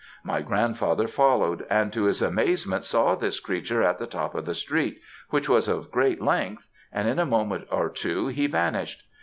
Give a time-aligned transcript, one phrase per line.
[0.23, 4.55] My grandfather followed, and to his amazement saw this creature at the top of the
[4.55, 9.03] street, which was of great length, and in a moment or two he vanished.